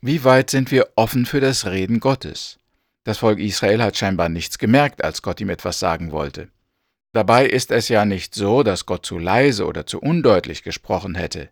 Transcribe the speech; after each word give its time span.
Wie 0.00 0.24
weit 0.24 0.50
sind 0.50 0.70
wir 0.70 0.88
offen 0.94 1.26
für 1.26 1.40
das 1.40 1.66
Reden 1.66 2.00
Gottes? 2.00 2.58
Das 3.04 3.18
Volk 3.18 3.38
Israel 3.38 3.82
hat 3.82 3.96
scheinbar 3.96 4.28
nichts 4.28 4.58
gemerkt, 4.58 5.02
als 5.02 5.22
Gott 5.22 5.40
ihm 5.40 5.48
etwas 5.48 5.78
sagen 5.78 6.12
wollte. 6.12 6.48
Dabei 7.12 7.46
ist 7.46 7.70
es 7.70 7.88
ja 7.88 8.04
nicht 8.04 8.34
so, 8.34 8.62
dass 8.62 8.84
Gott 8.84 9.06
zu 9.06 9.18
leise 9.18 9.64
oder 9.64 9.86
zu 9.86 10.00
undeutlich 10.00 10.62
gesprochen 10.62 11.14
hätte. 11.14 11.48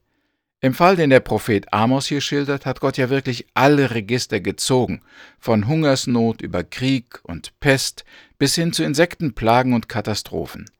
Im 0.60 0.74
Fall, 0.74 0.96
den 0.96 1.10
der 1.10 1.20
Prophet 1.20 1.72
Amos 1.72 2.06
hier 2.06 2.20
schildert, 2.20 2.66
hat 2.66 2.80
Gott 2.80 2.96
ja 2.96 3.08
wirklich 3.08 3.46
alle 3.54 3.92
Register 3.92 4.40
gezogen, 4.40 5.00
von 5.38 5.66
Hungersnot 5.66 6.42
über 6.42 6.64
Krieg 6.64 7.20
und 7.22 7.58
Pest 7.60 8.04
bis 8.38 8.54
hin 8.54 8.72
zu 8.72 8.82
Insektenplagen 8.82 9.72
und 9.72 9.88
Katastrophen. 9.88 10.70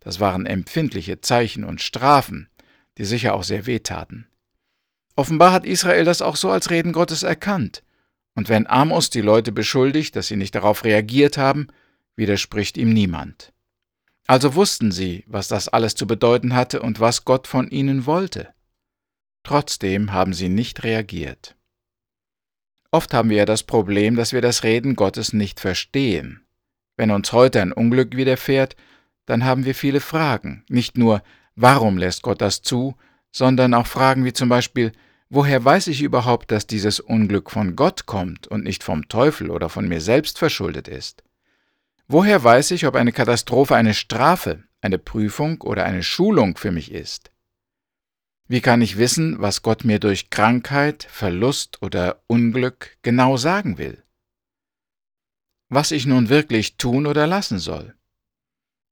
Das 0.00 0.20
waren 0.20 0.46
empfindliche 0.46 1.20
Zeichen 1.20 1.64
und 1.64 1.82
Strafen, 1.82 2.48
die 2.98 3.04
sicher 3.04 3.34
auch 3.34 3.44
sehr 3.44 3.66
wehtaten. 3.66 4.26
Offenbar 5.16 5.52
hat 5.52 5.64
Israel 5.64 6.04
das 6.04 6.22
auch 6.22 6.36
so 6.36 6.50
als 6.50 6.70
Reden 6.70 6.92
Gottes 6.92 7.22
erkannt 7.22 7.82
und 8.34 8.48
wenn 8.48 8.66
Amos 8.66 9.10
die 9.10 9.20
Leute 9.20 9.52
beschuldigt, 9.52 10.16
dass 10.16 10.28
sie 10.28 10.36
nicht 10.36 10.54
darauf 10.54 10.84
reagiert 10.84 11.38
haben, 11.38 11.68
widerspricht 12.16 12.76
ihm 12.76 12.92
niemand. 12.92 13.52
Also 14.26 14.54
wussten 14.54 14.90
sie, 14.90 15.24
was 15.26 15.48
das 15.48 15.68
alles 15.68 15.94
zu 15.94 16.06
bedeuten 16.06 16.54
hatte 16.54 16.82
und 16.82 16.98
was 17.00 17.24
Gott 17.24 17.46
von 17.46 17.68
ihnen 17.68 18.06
wollte. 18.06 18.48
Trotzdem 19.42 20.12
haben 20.12 20.32
sie 20.32 20.48
nicht 20.48 20.82
reagiert. 20.82 21.56
Oft 22.90 23.12
haben 23.12 23.28
wir 23.28 23.38
ja 23.38 23.44
das 23.44 23.64
Problem, 23.64 24.16
dass 24.16 24.32
wir 24.32 24.40
das 24.40 24.62
Reden 24.62 24.96
Gottes 24.96 25.32
nicht 25.32 25.60
verstehen. 25.60 26.44
Wenn 26.96 27.10
uns 27.10 27.32
heute 27.32 27.60
ein 27.60 27.72
Unglück 27.72 28.16
widerfährt, 28.16 28.76
dann 29.26 29.44
haben 29.44 29.64
wir 29.64 29.74
viele 29.74 30.00
Fragen. 30.00 30.64
Nicht 30.68 30.96
nur, 30.96 31.22
warum 31.56 31.98
lässt 31.98 32.22
Gott 32.22 32.40
das 32.40 32.62
zu, 32.62 32.96
sondern 33.34 33.74
auch 33.74 33.86
Fragen 33.86 34.24
wie 34.24 34.32
zum 34.32 34.48
Beispiel, 34.48 34.92
Woher 35.30 35.64
weiß 35.64 35.88
ich 35.88 36.02
überhaupt, 36.02 36.52
dass 36.52 36.68
dieses 36.68 37.00
Unglück 37.00 37.50
von 37.50 37.74
Gott 37.74 38.06
kommt 38.06 38.46
und 38.46 38.62
nicht 38.62 38.84
vom 38.84 39.08
Teufel 39.08 39.50
oder 39.50 39.68
von 39.68 39.88
mir 39.88 40.00
selbst 40.00 40.38
verschuldet 40.38 40.86
ist? 40.86 41.24
Woher 42.06 42.44
weiß 42.44 42.70
ich, 42.70 42.86
ob 42.86 42.94
eine 42.94 43.10
Katastrophe 43.10 43.74
eine 43.74 43.94
Strafe, 43.94 44.62
eine 44.80 44.98
Prüfung 44.98 45.60
oder 45.62 45.86
eine 45.86 46.04
Schulung 46.04 46.56
für 46.56 46.70
mich 46.70 46.92
ist? 46.92 47.32
Wie 48.46 48.60
kann 48.60 48.80
ich 48.80 48.96
wissen, 48.96 49.40
was 49.40 49.62
Gott 49.62 49.84
mir 49.84 49.98
durch 49.98 50.30
Krankheit, 50.30 51.08
Verlust 51.10 51.82
oder 51.82 52.22
Unglück 52.28 52.98
genau 53.02 53.36
sagen 53.36 53.76
will? 53.76 54.04
Was 55.68 55.90
ich 55.90 56.06
nun 56.06 56.28
wirklich 56.28 56.76
tun 56.76 57.06
oder 57.06 57.26
lassen 57.26 57.58
soll? 57.58 57.96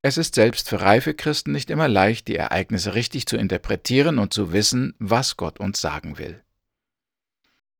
Es 0.05 0.19
ist 0.19 0.35
selbst 0.35 0.69
für 0.69 0.81
reife 0.81 1.15
Christen 1.15 1.53
nicht 1.53 1.71
immer 1.71 1.87
leicht, 1.87 2.27
die 2.27 2.35
Ereignisse 2.35 2.97
richtig 2.97 3.27
zu 3.27 3.37
interpretieren 3.37 4.19
und 4.19 4.35
zu 4.35 4.53
wissen, 4.53 4.95
was 4.99 5.37
Gott 5.37 5.61
uns 5.61 5.81
sagen 5.81 6.19
will. 6.19 6.43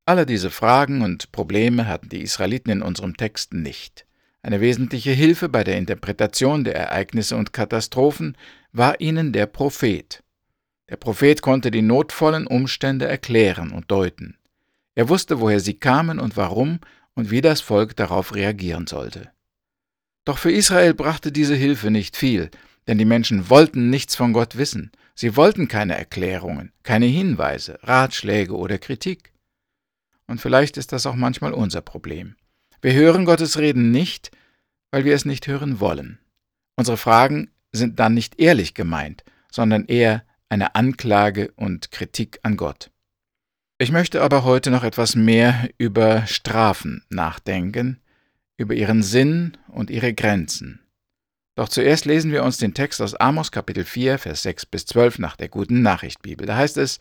Alle 0.05 0.25
diese 0.25 0.49
Fragen 0.49 1.01
und 1.01 1.33
Probleme 1.33 1.85
hatten 1.85 2.07
die 2.07 2.21
Israeliten 2.21 2.69
in 2.71 2.81
unserem 2.81 3.17
Text 3.17 3.53
nicht. 3.53 4.05
Eine 4.41 4.61
wesentliche 4.61 5.11
Hilfe 5.11 5.49
bei 5.49 5.65
der 5.65 5.77
Interpretation 5.77 6.63
der 6.63 6.75
Ereignisse 6.75 7.35
und 7.35 7.51
Katastrophen 7.51 8.37
war 8.71 9.01
ihnen 9.01 9.33
der 9.33 9.45
Prophet. 9.45 10.23
Der 10.89 10.97
Prophet 10.97 11.41
konnte 11.41 11.71
die 11.71 11.81
notvollen 11.81 12.47
Umstände 12.47 13.05
erklären 13.05 13.71
und 13.71 13.91
deuten. 13.91 14.37
Er 14.95 15.09
wusste, 15.09 15.41
woher 15.41 15.59
sie 15.59 15.73
kamen 15.73 16.19
und 16.19 16.37
warum 16.37 16.79
und 17.15 17.31
wie 17.31 17.41
das 17.41 17.59
Volk 17.59 17.97
darauf 17.97 18.33
reagieren 18.33 18.87
sollte. 18.87 19.32
Doch 20.25 20.37
für 20.37 20.51
Israel 20.51 20.93
brachte 20.93 21.31
diese 21.31 21.55
Hilfe 21.55 21.91
nicht 21.91 22.15
viel, 22.15 22.49
denn 22.87 22.97
die 22.97 23.05
Menschen 23.05 23.49
wollten 23.49 23.89
nichts 23.89 24.15
von 24.15 24.33
Gott 24.33 24.57
wissen. 24.57 24.91
Sie 25.15 25.35
wollten 25.35 25.67
keine 25.67 25.97
Erklärungen, 25.97 26.71
keine 26.83 27.05
Hinweise, 27.05 27.77
Ratschläge 27.83 28.55
oder 28.55 28.77
Kritik. 28.77 29.33
Und 30.27 30.39
vielleicht 30.39 30.77
ist 30.77 30.91
das 30.91 31.05
auch 31.05 31.15
manchmal 31.15 31.53
unser 31.53 31.81
Problem. 31.81 32.35
Wir 32.81 32.93
hören 32.93 33.25
Gottes 33.25 33.57
Reden 33.57 33.91
nicht, 33.91 34.31
weil 34.91 35.05
wir 35.05 35.13
es 35.15 35.25
nicht 35.25 35.47
hören 35.47 35.79
wollen. 35.79 36.19
Unsere 36.75 36.97
Fragen 36.97 37.51
sind 37.71 37.99
dann 37.99 38.13
nicht 38.13 38.39
ehrlich 38.39 38.73
gemeint, 38.73 39.23
sondern 39.51 39.85
eher 39.85 40.23
eine 40.49 40.75
Anklage 40.75 41.51
und 41.55 41.91
Kritik 41.91 42.39
an 42.43 42.57
Gott. 42.57 42.91
Ich 43.77 43.91
möchte 43.91 44.21
aber 44.21 44.43
heute 44.43 44.71
noch 44.71 44.83
etwas 44.83 45.15
mehr 45.15 45.69
über 45.77 46.25
Strafen 46.27 47.03
nachdenken, 47.09 47.99
über 48.63 48.73
ihren 48.73 49.03
Sinn 49.03 49.57
und 49.67 49.89
ihre 49.89 50.13
Grenzen. 50.13 50.79
Doch 51.55 51.69
zuerst 51.69 52.05
lesen 52.05 52.31
wir 52.31 52.43
uns 52.43 52.57
den 52.57 52.73
Text 52.73 53.01
aus 53.01 53.13
Amos 53.13 53.51
Kapitel 53.51 53.83
4, 53.83 54.17
Vers 54.17 54.41
6 54.43 54.65
bis 54.65 54.85
12 54.85 55.19
nach 55.19 55.35
der 55.35 55.49
guten 55.49 55.81
Nachricht 55.81 56.21
Bibel. 56.21 56.47
Da 56.47 56.55
heißt 56.55 56.77
es, 56.77 56.99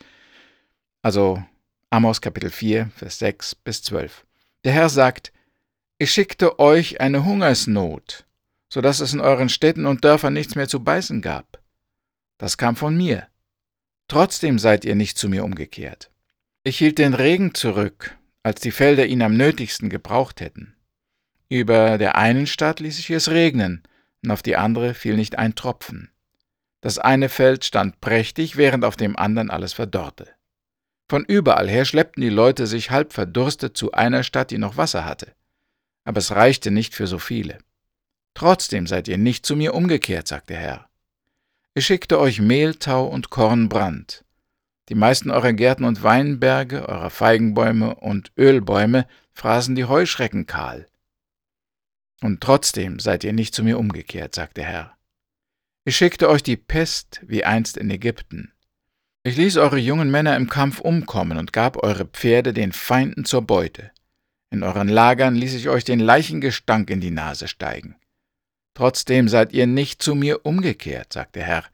also 1.00 1.42
Amos 1.88 2.20
Kapitel 2.20 2.50
4, 2.50 2.90
Vers 2.94 3.18
6 3.20 3.54
bis 3.54 3.82
12. 3.82 4.26
Der 4.64 4.72
Herr 4.72 4.88
sagt, 4.88 5.32
ich 5.98 6.10
schickte 6.10 6.58
euch 6.58 7.00
eine 7.00 7.24
Hungersnot, 7.24 8.26
so 8.68 8.80
dass 8.80 9.00
es 9.00 9.14
in 9.14 9.20
euren 9.20 9.48
Städten 9.48 9.86
und 9.86 10.04
Dörfern 10.04 10.32
nichts 10.32 10.56
mehr 10.56 10.68
zu 10.68 10.82
beißen 10.82 11.22
gab. 11.22 11.62
Das 12.38 12.58
kam 12.58 12.74
von 12.74 12.96
mir. 12.96 13.28
Trotzdem 14.08 14.58
seid 14.58 14.84
ihr 14.84 14.96
nicht 14.96 15.16
zu 15.16 15.28
mir 15.28 15.44
umgekehrt. 15.44 16.10
Ich 16.64 16.78
hielt 16.78 16.98
den 16.98 17.14
Regen 17.14 17.54
zurück, 17.54 18.18
als 18.42 18.60
die 18.60 18.72
Felder 18.72 19.06
ihn 19.06 19.22
am 19.22 19.36
nötigsten 19.36 19.88
gebraucht 19.88 20.40
hätten. 20.40 20.74
Über 21.52 21.98
der 21.98 22.16
einen 22.16 22.46
Stadt 22.46 22.80
ließ 22.80 22.98
ich 22.98 23.10
es 23.10 23.28
regnen, 23.28 23.82
und 24.24 24.30
auf 24.30 24.40
die 24.40 24.56
andere 24.56 24.94
fiel 24.94 25.16
nicht 25.16 25.36
ein 25.36 25.54
Tropfen. 25.54 26.10
Das 26.80 26.98
eine 26.98 27.28
Feld 27.28 27.66
stand 27.66 28.00
prächtig, 28.00 28.56
während 28.56 28.86
auf 28.86 28.96
dem 28.96 29.18
anderen 29.18 29.50
alles 29.50 29.74
verdorrte. 29.74 30.28
Von 31.10 31.26
überall 31.26 31.68
her 31.68 31.84
schleppten 31.84 32.22
die 32.22 32.30
Leute 32.30 32.66
sich 32.66 32.90
halb 32.90 33.12
verdurstet 33.12 33.76
zu 33.76 33.92
einer 33.92 34.22
Stadt, 34.22 34.50
die 34.50 34.56
noch 34.56 34.78
Wasser 34.78 35.04
hatte. 35.04 35.34
Aber 36.04 36.20
es 36.20 36.30
reichte 36.30 36.70
nicht 36.70 36.94
für 36.94 37.06
so 37.06 37.18
viele. 37.18 37.58
Trotzdem 38.32 38.86
seid 38.86 39.06
ihr 39.06 39.18
nicht 39.18 39.44
zu 39.44 39.54
mir 39.54 39.74
umgekehrt, 39.74 40.28
sagt 40.28 40.48
der 40.48 40.56
Herr. 40.56 40.88
Ich 41.74 41.84
schickte 41.84 42.18
euch 42.18 42.40
Mehltau 42.40 43.04
und 43.06 43.28
Kornbrand. 43.28 44.24
Die 44.88 44.94
meisten 44.94 45.30
eurer 45.30 45.52
Gärten 45.52 45.84
und 45.84 46.02
Weinberge, 46.02 46.88
eurer 46.88 47.10
Feigenbäume 47.10 47.96
und 47.96 48.32
Ölbäume 48.38 49.06
fraßen 49.34 49.74
die 49.74 49.84
Heuschrecken 49.84 50.46
kahl. 50.46 50.86
Und 52.22 52.40
trotzdem 52.40 53.00
seid 53.00 53.24
ihr 53.24 53.32
nicht 53.32 53.52
zu 53.54 53.64
mir 53.64 53.78
umgekehrt, 53.78 54.34
sagt 54.34 54.56
der 54.56 54.64
Herr. 54.64 54.96
Ich 55.84 55.96
schickte 55.96 56.30
euch 56.30 56.44
die 56.44 56.56
Pest 56.56 57.20
wie 57.26 57.44
einst 57.44 57.76
in 57.76 57.90
Ägypten. 57.90 58.52
Ich 59.24 59.36
ließ 59.36 59.56
eure 59.56 59.78
jungen 59.78 60.10
Männer 60.10 60.36
im 60.36 60.48
Kampf 60.48 60.80
umkommen 60.80 61.36
und 61.36 61.52
gab 61.52 61.82
eure 61.82 62.04
Pferde 62.04 62.52
den 62.52 62.72
Feinden 62.72 63.24
zur 63.24 63.42
Beute. 63.42 63.90
In 64.50 64.62
euren 64.62 64.88
Lagern 64.88 65.34
ließ 65.34 65.54
ich 65.54 65.68
euch 65.68 65.82
den 65.82 65.98
Leichengestank 65.98 66.90
in 66.90 67.00
die 67.00 67.10
Nase 67.10 67.48
steigen. 67.48 67.96
Trotzdem 68.74 69.28
seid 69.28 69.52
ihr 69.52 69.66
nicht 69.66 70.00
zu 70.00 70.14
mir 70.14 70.46
umgekehrt, 70.46 71.12
sagt 71.12 71.34
der 71.34 71.44
Herr. 71.44 71.64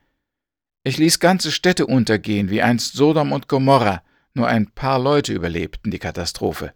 Ich 0.83 0.97
ließ 0.97 1.21
ganze 1.21 1.53
Städte 1.53 1.87
untergehen, 1.87 2.49
wie 2.49 2.63
einst 2.63 2.95
Sodom 2.95 3.33
und 3.33 3.49
Gomorra, 3.49 4.03
nur 4.33 4.49
ein 4.49 4.71
paar 4.71 4.99
Leute 4.99 5.35
überlebten 5.35 5.91
die 5.91 5.99
Katastrophe 5.99 6.73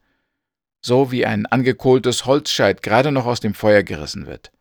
so 0.82 1.12
wie 1.12 1.24
ein 1.24 1.46
angekohltes 1.46 2.26
Holzscheit 2.26 2.82
gerade 2.82 3.12
noch 3.12 3.26
aus 3.26 3.40
dem 3.40 3.54
Feuer 3.54 3.82
gerissen 3.82 4.26
wird. 4.26 4.52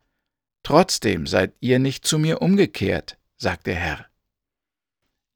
Trotzdem 0.63 1.25
seid 1.25 1.53
ihr 1.59 1.79
nicht 1.79 2.05
zu 2.05 2.19
mir 2.19 2.41
umgekehrt, 2.41 3.17
sagt 3.37 3.67
der 3.67 3.75
Herr. 3.75 4.05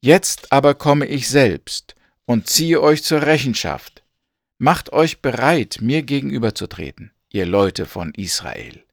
Jetzt 0.02 0.52
aber 0.52 0.76
komme 0.76 1.08
ich 1.08 1.28
selbst 1.28 1.96
und 2.26 2.48
ziehe 2.48 2.82
euch 2.82 3.04
zur 3.04 3.24
Rechenschaft. 3.24 4.04
Macht 4.60 4.94
euch 4.94 5.22
bereit, 5.22 5.80
mir 5.82 6.04
gegenüberzutreten, 6.04 7.12
ihr 7.32 7.46
Leute 7.46 7.86
von 7.88 8.14
Israel. 8.14 8.84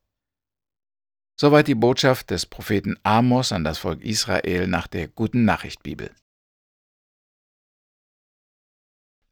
Soweit 1.38 1.68
die 1.68 1.74
Botschaft 1.74 2.30
des 2.30 2.46
Propheten 2.46 2.96
Amos 3.02 3.52
an 3.52 3.64
das 3.64 3.78
Volk 3.78 4.02
Israel 4.02 4.66
nach 4.66 4.86
der 4.86 5.08
guten 5.08 5.44
Nachricht 5.44 5.82
Bibel. 5.82 6.10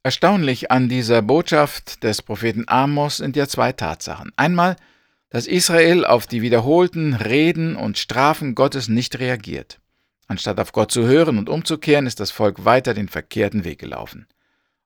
Erstaunlich 0.03 0.71
an 0.71 0.89
dieser 0.89 1.21
Botschaft 1.21 2.03
des 2.03 2.23
Propheten 2.23 2.63
Amos 2.67 3.17
sind 3.17 3.35
ja 3.35 3.47
zwei 3.47 3.71
Tatsachen. 3.71 4.31
Einmal, 4.35 4.75
dass 5.29 5.45
Israel 5.45 6.05
auf 6.05 6.25
die 6.25 6.41
wiederholten 6.41 7.13
Reden 7.13 7.75
und 7.75 7.99
Strafen 7.99 8.55
Gottes 8.55 8.87
nicht 8.87 9.19
reagiert. 9.19 9.79
Anstatt 10.27 10.59
auf 10.59 10.71
Gott 10.71 10.91
zu 10.91 11.03
hören 11.03 11.37
und 11.37 11.49
umzukehren, 11.49 12.07
ist 12.07 12.19
das 12.19 12.31
Volk 12.31 12.65
weiter 12.65 12.95
den 12.95 13.09
verkehrten 13.09 13.63
Weg 13.63 13.77
gelaufen. 13.77 14.25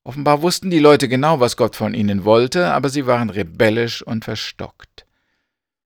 Offenbar 0.04 0.42
wussten 0.42 0.70
die 0.70 0.80
Leute 0.80 1.08
genau, 1.08 1.40
was 1.40 1.56
Gott 1.56 1.78
von 1.78 1.94
ihnen 1.94 2.26
wollte, 2.26 2.74
aber 2.74 2.90
sie 2.90 3.08
waren 3.08 3.30
rebellisch 3.30 4.02
und 4.02 4.26
verstockt. 4.26 5.06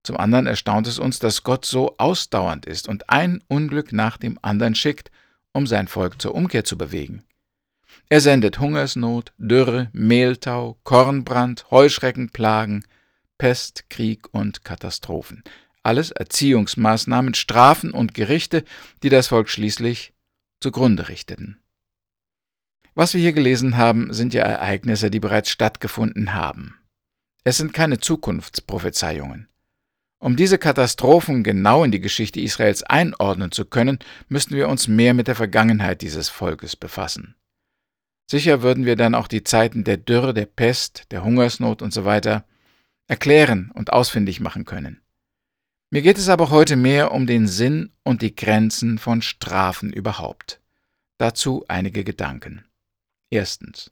Zum 0.01 0.18
anderen 0.18 0.48
erstaunt 0.48 0.88
es 0.88 0.98
uns, 0.98 1.19
dass 1.19 1.44
Gott 1.44 1.65
so 1.65 1.95
ausdauernd 2.00 2.65
ist 2.65 2.88
und 2.88 3.12
ein 3.12 3.44
Unglück 3.48 3.94
nach 3.94 4.18
dem 4.18 4.39
anderen 4.42 4.74
schickt, 4.74 5.12
um 5.53 5.68
sein 5.68 5.88
Volk 5.88 6.19
zur 6.19 6.33
Umkehr 6.33 6.63
zu 6.63 6.77
bewegen. 6.77 7.24
Er 8.09 8.21
sendet 8.21 8.59
Hungersnot, 8.59 9.33
Dürre, 9.38 9.89
Mehltau, 9.94 10.80
Kornbrand, 10.83 11.69
Heuschreckenplagen, 11.71 12.86
Pest, 13.38 13.89
Krieg 13.89 14.27
und 14.33 14.63
Katastrophen. 14.63 15.44
Alles 15.83 16.12
Erziehungsmaßnahmen, 16.12 17.33
Strafen 17.33 17.91
und 17.91 18.13
Gerichte, 18.13 18.63
die 19.03 19.09
das 19.09 19.27
Volk 19.27 19.50
schließlich 19.50 20.13
zugrunde 20.59 21.07
richteten. 21.07 21.59
Was 22.95 23.13
wir 23.13 23.21
hier 23.21 23.33
gelesen 23.33 23.77
haben, 23.77 24.12
sind 24.12 24.33
ja 24.33 24.44
Ereignisse, 24.44 25.09
die 25.09 25.21
bereits 25.21 25.50
stattgefunden 25.50 26.33
haben. 26.33 26.75
Es 27.45 27.57
sind 27.57 27.74
keine 27.74 28.00
Zukunftsprophezeiungen. 28.00 29.47
Um 30.19 30.36
diese 30.36 30.57
Katastrophen 30.57 31.44
genau 31.44 31.86
in 31.86 31.91
die 31.91 32.01
Geschichte 32.01 32.41
Israels 32.41 32.83
einordnen 32.83 33.53
zu 33.53 33.63
können, 33.63 34.00
müssten 34.27 34.56
wir 34.56 34.68
uns 34.68 34.89
mehr 34.89 35.13
mit 35.13 35.30
der 35.30 35.36
Vergangenheit 35.36 36.01
dieses 36.01 36.27
Volkes 36.27 36.75
befassen. 36.75 37.36
Sicher 38.29 38.61
würden 38.61 38.85
wir 38.85 38.95
dann 38.95 39.15
auch 39.15 39.27
die 39.27 39.43
Zeiten 39.43 39.83
der 39.83 39.97
Dürre, 39.97 40.35
der 40.35 40.45
Pest, 40.45 41.05
der 41.09 41.23
Hungersnot 41.23 41.81
usw. 41.81 42.21
So 42.23 42.41
erklären 43.07 43.71
und 43.73 43.91
ausfindig 43.91 44.39
machen 44.39 44.65
können. 44.65 45.01
Mir 45.89 46.03
geht 46.03 46.19
es 46.19 46.29
aber 46.29 46.51
heute 46.51 46.75
mehr 46.75 47.11
um 47.11 47.25
den 47.25 47.47
Sinn 47.47 47.91
und 48.03 48.21
die 48.21 48.35
Grenzen 48.35 48.99
von 48.99 49.23
Strafen 49.23 49.91
überhaupt. 49.91 50.61
Dazu 51.17 51.65
einige 51.67 52.03
Gedanken. 52.03 52.65
Erstens. 53.31 53.91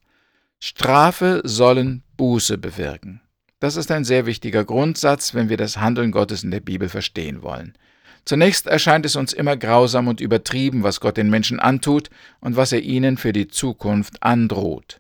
Strafe 0.60 1.42
sollen 1.44 2.04
Buße 2.16 2.60
bewirken. 2.60 3.22
Das 3.60 3.76
ist 3.76 3.90
ein 3.90 4.04
sehr 4.04 4.28
wichtiger 4.28 4.66
Grundsatz, 4.66 5.34
wenn 5.34 5.50
wir 5.50 5.58
das 5.58 5.78
Handeln 5.78 6.12
Gottes 6.12 6.44
in 6.44 6.52
der 6.52 6.60
Bibel 6.60 6.90
verstehen 6.90 7.42
wollen. 7.42 7.76
Zunächst 8.28 8.68
erscheint 8.68 9.06
es 9.06 9.16
uns 9.16 9.32
immer 9.32 9.56
grausam 9.56 10.10
und 10.10 10.20
übertrieben, 10.20 10.84
was 10.84 11.00
Gott 11.00 11.16
den 11.16 11.30
Menschen 11.30 11.62
antut 11.62 12.10
und 12.42 12.58
was 12.58 12.74
er 12.74 12.82
ihnen 12.82 13.16
für 13.16 13.32
die 13.32 13.48
Zukunft 13.48 14.22
androht. 14.22 15.00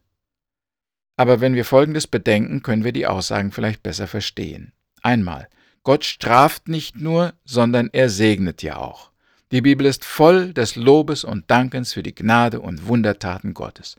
Aber 1.18 1.42
wenn 1.42 1.54
wir 1.54 1.66
Folgendes 1.66 2.08
bedenken, 2.08 2.64
können 2.64 2.86
wir 2.86 2.94
die 2.94 3.06
Aussagen 3.06 3.52
vielleicht 3.52 3.84
besser 3.84 4.08
verstehen. 4.08 4.72
Einmal, 5.02 5.50
Gott 5.84 6.06
straft 6.06 6.70
nicht 6.70 6.96
nur, 6.96 7.34
sondern 7.44 7.90
er 7.92 8.08
segnet 8.08 8.64
ja 8.64 8.78
auch. 8.78 9.12
Die 9.52 9.62
Bibel 9.62 9.86
ist 9.86 10.06
voll 10.06 10.54
des 10.54 10.78
Lobes 10.78 11.26
und 11.26 11.52
Dankens 11.52 11.92
für 11.92 12.04
die 12.04 12.16
Gnade 12.16 12.62
und 12.62 12.88
Wundertaten 12.88 13.54
Gottes. 13.54 13.98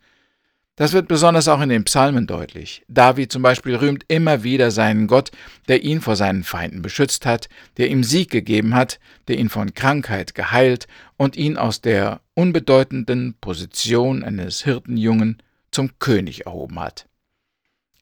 Das 0.78 0.92
wird 0.92 1.08
besonders 1.08 1.48
auch 1.48 1.60
in 1.60 1.70
den 1.70 1.82
Psalmen 1.82 2.28
deutlich. 2.28 2.84
David 2.86 3.32
zum 3.32 3.42
Beispiel 3.42 3.74
rühmt 3.74 4.04
immer 4.06 4.44
wieder 4.44 4.70
seinen 4.70 5.08
Gott, 5.08 5.32
der 5.66 5.82
ihn 5.82 6.00
vor 6.00 6.14
seinen 6.14 6.44
Feinden 6.44 6.82
beschützt 6.82 7.26
hat, 7.26 7.48
der 7.78 7.90
ihm 7.90 8.04
Sieg 8.04 8.30
gegeben 8.30 8.76
hat, 8.76 9.00
der 9.26 9.38
ihn 9.38 9.48
von 9.48 9.74
Krankheit 9.74 10.36
geheilt 10.36 10.86
und 11.16 11.36
ihn 11.36 11.56
aus 11.56 11.80
der 11.80 12.20
unbedeutenden 12.34 13.34
Position 13.40 14.22
eines 14.22 14.62
Hirtenjungen 14.62 15.42
zum 15.72 15.98
König 15.98 16.46
erhoben 16.46 16.78
hat. 16.78 17.08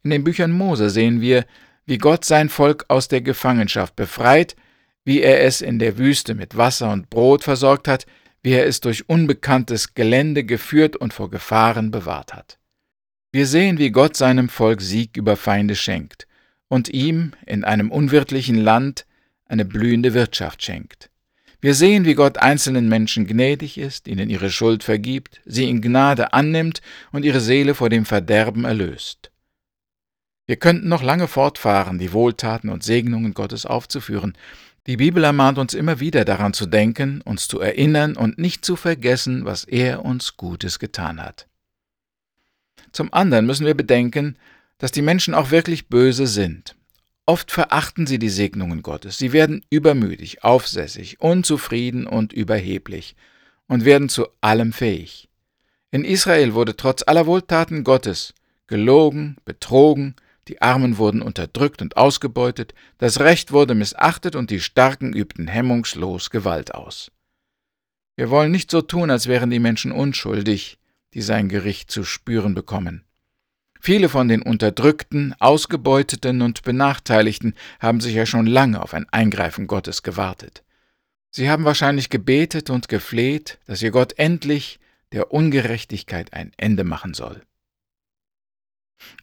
In 0.02 0.10
den 0.10 0.24
Büchern 0.24 0.52
Mose 0.52 0.90
sehen 0.90 1.22
wir, 1.22 1.46
wie 1.86 1.96
Gott 1.96 2.26
sein 2.26 2.50
Volk 2.50 2.84
aus 2.88 3.08
der 3.08 3.22
Gefangenschaft 3.22 3.96
befreit, 3.96 4.54
wie 5.02 5.22
er 5.22 5.42
es 5.44 5.62
in 5.62 5.78
der 5.78 5.96
Wüste 5.96 6.34
mit 6.34 6.58
Wasser 6.58 6.92
und 6.92 7.08
Brot 7.08 7.42
versorgt 7.42 7.88
hat, 7.88 8.04
wie 8.42 8.52
er 8.52 8.66
es 8.66 8.80
durch 8.82 9.08
unbekanntes 9.08 9.94
Gelände 9.94 10.44
geführt 10.44 10.94
und 10.94 11.14
vor 11.14 11.30
Gefahren 11.30 11.90
bewahrt 11.90 12.34
hat. 12.34 12.58
Wir 13.36 13.46
sehen, 13.46 13.76
wie 13.76 13.90
Gott 13.90 14.16
seinem 14.16 14.48
Volk 14.48 14.80
Sieg 14.80 15.14
über 15.14 15.36
Feinde 15.36 15.76
schenkt 15.76 16.26
und 16.68 16.88
ihm 16.88 17.32
in 17.44 17.64
einem 17.64 17.90
unwirtlichen 17.90 18.56
Land 18.56 19.04
eine 19.44 19.66
blühende 19.66 20.14
Wirtschaft 20.14 20.62
schenkt. 20.62 21.10
Wir 21.60 21.74
sehen, 21.74 22.06
wie 22.06 22.14
Gott 22.14 22.38
einzelnen 22.38 22.88
Menschen 22.88 23.26
gnädig 23.26 23.76
ist, 23.76 24.08
ihnen 24.08 24.30
ihre 24.30 24.50
Schuld 24.50 24.82
vergibt, 24.82 25.42
sie 25.44 25.68
in 25.68 25.82
Gnade 25.82 26.32
annimmt 26.32 26.80
und 27.12 27.26
ihre 27.26 27.40
Seele 27.40 27.74
vor 27.74 27.90
dem 27.90 28.06
Verderben 28.06 28.64
erlöst. 28.64 29.30
Wir 30.46 30.56
könnten 30.56 30.88
noch 30.88 31.02
lange 31.02 31.28
fortfahren, 31.28 31.98
die 31.98 32.14
Wohltaten 32.14 32.70
und 32.70 32.84
Segnungen 32.84 33.34
Gottes 33.34 33.66
aufzuführen. 33.66 34.32
Die 34.86 34.96
Bibel 34.96 35.22
ermahnt 35.22 35.58
uns 35.58 35.74
immer 35.74 36.00
wieder 36.00 36.24
daran 36.24 36.54
zu 36.54 36.64
denken, 36.64 37.20
uns 37.20 37.48
zu 37.48 37.60
erinnern 37.60 38.16
und 38.16 38.38
nicht 38.38 38.64
zu 38.64 38.76
vergessen, 38.76 39.44
was 39.44 39.64
er 39.64 40.06
uns 40.06 40.38
Gutes 40.38 40.78
getan 40.78 41.22
hat. 41.22 41.46
Zum 42.96 43.12
anderen 43.12 43.44
müssen 43.44 43.66
wir 43.66 43.74
bedenken, 43.74 44.38
dass 44.78 44.90
die 44.90 45.02
Menschen 45.02 45.34
auch 45.34 45.50
wirklich 45.50 45.88
böse 45.88 46.26
sind. 46.26 46.76
Oft 47.26 47.52
verachten 47.52 48.06
sie 48.06 48.18
die 48.18 48.30
Segnungen 48.30 48.82
Gottes, 48.82 49.18
sie 49.18 49.34
werden 49.34 49.62
übermütig, 49.68 50.44
aufsässig, 50.44 51.20
unzufrieden 51.20 52.06
und 52.06 52.32
überheblich 52.32 53.14
und 53.68 53.84
werden 53.84 54.08
zu 54.08 54.28
allem 54.40 54.72
fähig. 54.72 55.28
In 55.90 56.06
Israel 56.06 56.54
wurde 56.54 56.74
trotz 56.74 57.02
aller 57.06 57.26
Wohltaten 57.26 57.84
Gottes 57.84 58.32
gelogen, 58.66 59.36
betrogen, 59.44 60.16
die 60.48 60.62
Armen 60.62 60.96
wurden 60.96 61.20
unterdrückt 61.20 61.82
und 61.82 61.98
ausgebeutet, 61.98 62.72
das 62.96 63.20
Recht 63.20 63.52
wurde 63.52 63.74
missachtet 63.74 64.34
und 64.34 64.48
die 64.48 64.60
Starken 64.60 65.12
übten 65.12 65.48
hemmungslos 65.48 66.30
Gewalt 66.30 66.74
aus. 66.74 67.12
Wir 68.16 68.30
wollen 68.30 68.52
nicht 68.52 68.70
so 68.70 68.80
tun, 68.80 69.10
als 69.10 69.26
wären 69.26 69.50
die 69.50 69.58
Menschen 69.58 69.92
unschuldig, 69.92 70.78
die 71.16 71.22
sein 71.22 71.48
Gericht 71.48 71.90
zu 71.90 72.04
spüren 72.04 72.54
bekommen. 72.54 73.02
Viele 73.80 74.10
von 74.10 74.28
den 74.28 74.42
Unterdrückten, 74.42 75.34
Ausgebeuteten 75.38 76.42
und 76.42 76.62
Benachteiligten 76.62 77.54
haben 77.80 78.02
sich 78.02 78.14
ja 78.14 78.26
schon 78.26 78.44
lange 78.44 78.82
auf 78.82 78.92
ein 78.92 79.08
Eingreifen 79.12 79.66
Gottes 79.66 80.02
gewartet. 80.02 80.62
Sie 81.30 81.48
haben 81.48 81.64
wahrscheinlich 81.64 82.10
gebetet 82.10 82.68
und 82.68 82.90
gefleht, 82.90 83.58
dass 83.64 83.80
ihr 83.80 83.92
Gott 83.92 84.18
endlich 84.18 84.78
der 85.12 85.32
Ungerechtigkeit 85.32 86.34
ein 86.34 86.52
Ende 86.58 86.84
machen 86.84 87.14
soll. 87.14 87.40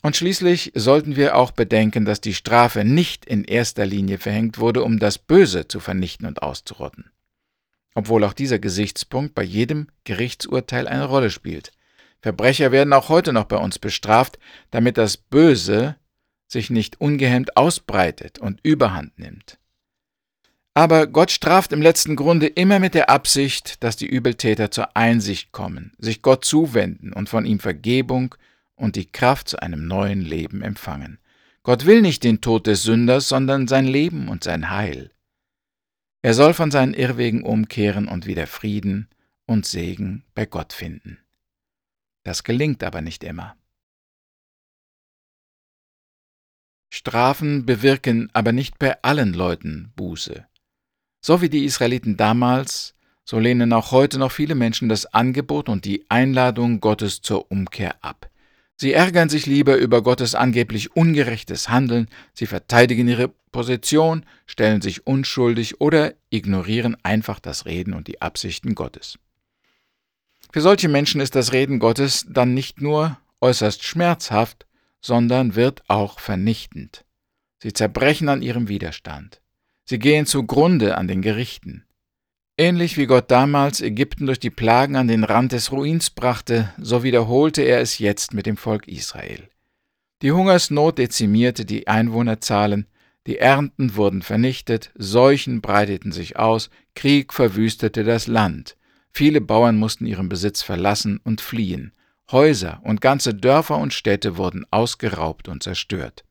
Und 0.02 0.16
schließlich 0.16 0.72
sollten 0.74 1.16
wir 1.16 1.36
auch 1.36 1.52
bedenken, 1.52 2.06
dass 2.06 2.22
die 2.22 2.34
Strafe 2.34 2.84
nicht 2.84 3.24
in 3.24 3.44
erster 3.44 3.86
Linie 3.86 4.18
verhängt 4.18 4.58
wurde, 4.58 4.84
um 4.84 4.98
das 4.98 5.20
Böse 5.20 5.68
zu 5.68 5.80
vernichten 5.80 6.26
und 6.26 6.42
auszurotten. 6.42 7.12
Obwohl 7.94 8.24
auch 8.24 8.34
dieser 8.34 8.58
Gesichtspunkt 8.58 9.36
bei 9.36 9.44
jedem 9.44 9.90
Gerichtsurteil 10.06 10.88
eine 10.88 11.06
Rolle 11.06 11.30
spielt. 11.30 11.72
Verbrecher 12.24 12.72
werden 12.72 12.94
auch 12.94 13.10
heute 13.10 13.34
noch 13.34 13.44
bei 13.44 13.58
uns 13.58 13.80
bestraft, 13.80 14.40
damit 14.72 14.98
das 14.98 15.18
Böse 15.18 15.98
sich 16.48 16.70
nicht 16.70 17.02
ungehemmt 17.02 17.58
ausbreitet 17.58 18.40
und 18.40 18.62
überhand 18.64 19.20
nimmt. 19.20 19.60
Aber 20.74 21.06
Gott 21.06 21.32
straft 21.32 21.74
im 21.74 21.82
letzten 21.82 22.16
Grunde 22.16 22.48
immer 22.48 22.80
mit 22.80 22.94
der 22.94 23.10
Absicht, 23.10 23.84
dass 23.84 23.98
die 23.98 24.08
Übeltäter 24.08 24.72
zur 24.72 24.96
Einsicht 24.96 25.52
kommen, 25.52 25.92
sich 25.98 26.22
Gott 26.22 26.46
zuwenden 26.46 27.12
und 27.12 27.28
von 27.28 27.46
ihm 27.46 27.60
Vergebung 27.60 28.36
und 28.76 28.96
die 28.96 29.12
Kraft 29.12 29.50
zu 29.50 29.62
einem 29.62 29.86
neuen 29.86 30.22
Leben 30.22 30.62
empfangen. 30.62 31.20
Gott 31.62 31.86
will 31.86 32.02
nicht 32.02 32.24
den 32.24 32.40
Tod 32.40 32.68
des 32.68 32.84
Sünders, 32.84 33.28
sondern 33.28 33.68
sein 33.68 33.86
Leben 33.86 34.30
und 34.30 34.46
sein 34.46 34.70
Heil. 34.70 35.12
Er 36.22 36.34
soll 36.34 36.54
von 36.54 36.72
seinen 36.72 36.94
Irrwegen 36.94 37.44
umkehren 37.44 38.08
und 38.08 38.26
wieder 38.26 38.48
Frieden 38.48 39.10
und 39.46 39.66
Segen 39.66 40.24
bei 40.34 40.46
Gott 40.46 40.72
finden. 40.72 41.18
Das 42.24 42.44
gelingt 42.44 42.84
aber 42.84 43.02
nicht 43.02 43.24
immer. 43.24 43.56
Strafen 46.94 47.66
bewirken 47.66 48.30
aber 48.34 48.52
nicht 48.52 48.78
bei 48.78 49.02
allen 49.02 49.34
Leuten 49.34 49.92
Buße. 49.96 50.46
So 51.22 51.42
wie 51.42 51.50
die 51.50 51.66
Israeliten 51.66 52.18
damals, 52.18 52.96
so 53.26 53.40
lehnen 53.40 53.74
auch 53.74 53.92
heute 53.92 54.20
noch 54.20 54.32
viele 54.32 54.56
Menschen 54.56 54.90
das 54.90 55.06
Angebot 55.08 55.70
und 55.70 55.86
die 55.86 56.06
Einladung 56.10 56.82
Gottes 56.82 57.22
zur 57.22 57.50
Umkehr 57.52 58.04
ab. 58.04 58.30
Sie 58.76 58.94
ärgern 58.94 59.30
sich 59.30 59.46
lieber 59.46 59.78
über 59.78 60.02
Gottes 60.02 60.36
angeblich 60.36 60.96
ungerechtes 60.96 61.70
Handeln, 61.70 62.10
sie 62.34 62.46
verteidigen 62.46 63.08
ihre 63.08 63.30
Position, 63.52 64.26
stellen 64.46 64.82
sich 64.82 65.08
unschuldig 65.08 65.80
oder 65.80 66.14
ignorieren 66.30 66.98
einfach 67.04 67.40
das 67.40 67.66
Reden 67.66 67.94
und 67.94 68.08
die 68.08 68.22
Absichten 68.22 68.76
Gottes. 68.76 69.20
Für 70.54 70.62
solche 70.62 70.88
Menschen 70.88 71.20
ist 71.20 71.34
das 71.34 71.52
Reden 71.52 71.80
Gottes 71.80 72.28
dann 72.30 72.54
nicht 72.54 72.80
nur 72.80 73.18
äußerst 73.42 73.84
schmerzhaft, 73.84 74.68
sondern 75.02 75.56
wird 75.56 75.82
auch 75.88 76.20
vernichtend. 76.20 77.06
Sie 77.58 77.74
zerbrechen 77.74 78.30
an 78.30 78.44
ihrem 78.44 78.68
Widerstand. 78.68 79.42
Sie 79.84 79.98
gehen 79.98 80.28
zugrunde 80.28 80.96
an 80.96 81.08
den 81.08 81.24
Gerichten. 81.24 81.86
Ähnlich 82.56 82.98
wie 82.98 83.08
Gott 83.08 83.32
damals 83.32 83.82
Ägypten 83.82 84.28
durch 84.28 84.40
die 84.40 84.52
Plagen 84.52 84.96
an 84.96 85.08
den 85.08 85.24
Rand 85.24 85.54
des 85.54 85.72
Ruins 85.72 86.12
brachte, 86.12 86.72
so 86.78 87.02
wiederholte 87.02 87.64
er 87.64 87.82
es 87.82 87.98
jetzt 87.98 88.36
mit 88.36 88.46
dem 88.46 88.56
Volk 88.56 88.88
Israel. 88.88 89.50
Die 90.22 90.34
Hungersnot 90.34 91.00
dezimierte 91.00 91.66
die 91.66 91.88
Einwohnerzahlen, 91.88 92.86
die 93.26 93.40
Ernten 93.40 93.96
wurden 93.96 94.22
vernichtet, 94.22 94.92
Seuchen 94.94 95.62
breiteten 95.62 96.12
sich 96.12 96.38
aus, 96.38 96.70
Krieg 96.94 97.34
verwüstete 97.34 98.04
das 98.04 98.28
Land, 98.28 98.78
viele 99.14 99.42
Bauern 99.42 99.78
mussten 99.78 100.06
ihren 100.06 100.30
Besitz 100.30 100.62
verlassen 100.62 101.20
und 101.24 101.42
fliehen, 101.42 101.94
Häuser 102.32 102.82
und 102.84 103.02
ganze 103.02 103.34
Dörfer 103.34 103.78
und 103.78 103.94
Städte 103.94 104.38
wurden 104.38 104.66
ausgeraubt 104.72 105.48
und 105.48 105.62
zerstört. 105.62 106.24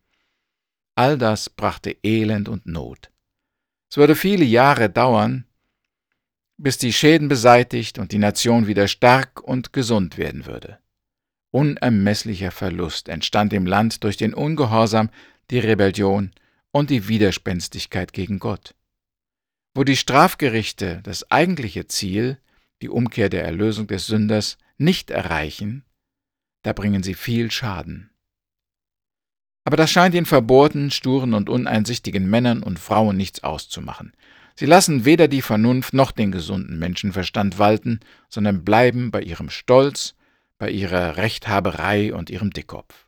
All 0.94 1.16
das 1.16 1.48
brachte 1.48 1.96
Elend 2.02 2.48
und 2.48 2.66
Not. 2.66 3.10
Es 3.90 3.96
würde 3.96 4.16
viele 4.16 4.44
Jahre 4.44 4.90
dauern, 4.90 5.46
bis 6.56 6.78
die 6.78 6.92
Schäden 6.92 7.28
beseitigt 7.28 7.98
und 7.98 8.12
die 8.12 8.18
Nation 8.18 8.66
wieder 8.66 8.88
stark 8.88 9.42
und 9.42 9.72
gesund 9.72 10.18
werden 10.18 10.46
würde. 10.46 10.78
Unermesslicher 11.50 12.50
Verlust 12.50 13.08
entstand 13.08 13.52
im 13.52 13.66
Land 13.66 14.04
durch 14.04 14.16
den 14.16 14.32
Ungehorsam, 14.32 15.10
die 15.50 15.58
Rebellion 15.58 16.32
und 16.70 16.88
die 16.88 17.08
Widerspenstigkeit 17.08 18.12
gegen 18.12 18.38
Gott. 18.38 18.74
Wo 19.74 19.84
die 19.84 19.96
Strafgerichte 19.96 21.00
das 21.02 21.30
eigentliche 21.30 21.86
Ziel, 21.86 22.38
die 22.82 22.88
Umkehr 22.88 23.28
der 23.28 23.44
Erlösung 23.44 23.86
des 23.86 24.06
Sünders, 24.06 24.58
nicht 24.76 25.10
erreichen, 25.10 25.84
da 26.62 26.72
bringen 26.72 27.02
sie 27.02 27.14
viel 27.14 27.50
Schaden. 27.50 28.10
Aber 29.64 29.76
das 29.76 29.90
scheint 29.90 30.14
den 30.14 30.26
verbohrten, 30.26 30.90
sturen 30.90 31.34
und 31.34 31.48
uneinsichtigen 31.48 32.28
Männern 32.28 32.62
und 32.62 32.80
Frauen 32.80 33.16
nichts 33.16 33.44
auszumachen. 33.44 34.12
Sie 34.56 34.66
lassen 34.66 35.04
weder 35.04 35.28
die 35.28 35.42
Vernunft 35.42 35.94
noch 35.94 36.10
den 36.10 36.32
gesunden 36.32 36.78
Menschenverstand 36.78 37.58
walten, 37.58 38.00
sondern 38.28 38.64
bleiben 38.64 39.10
bei 39.10 39.22
ihrem 39.22 39.48
Stolz, 39.48 40.14
bei 40.58 40.70
ihrer 40.70 41.16
Rechthaberei 41.16 42.12
und 42.12 42.28
ihrem 42.28 42.50
Dickkopf. 42.50 43.06